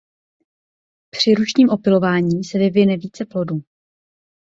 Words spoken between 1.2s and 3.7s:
ručním opylování se vyvine více plodů.